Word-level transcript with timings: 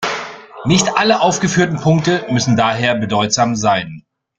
Nicht 0.65 0.97
alle 0.97 1.21
aufgeführten 1.21 1.79
Punkte 1.79 2.25
müssen 2.31 2.57
daher 2.57 2.95
bedeutsam 2.95 3.55
sein. 3.55 4.03